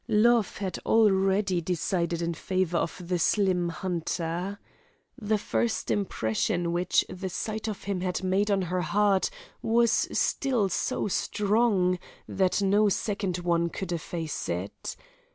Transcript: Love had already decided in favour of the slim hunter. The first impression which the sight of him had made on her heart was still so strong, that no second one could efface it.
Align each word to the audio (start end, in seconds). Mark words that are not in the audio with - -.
Love 0.07 0.57
had 0.57 0.79
already 0.83 1.61
decided 1.61 2.23
in 2.23 2.33
favour 2.33 2.79
of 2.79 3.07
the 3.07 3.19
slim 3.19 3.69
hunter. 3.69 4.57
The 5.21 5.37
first 5.37 5.91
impression 5.91 6.71
which 6.71 7.05
the 7.07 7.29
sight 7.29 7.67
of 7.67 7.83
him 7.83 8.01
had 8.01 8.23
made 8.23 8.49
on 8.49 8.63
her 8.63 8.81
heart 8.81 9.29
was 9.61 9.91
still 10.11 10.69
so 10.69 11.07
strong, 11.07 11.99
that 12.27 12.63
no 12.63 12.89
second 12.89 13.37
one 13.41 13.69
could 13.69 13.91
efface 13.91 14.49
it. 14.49 14.95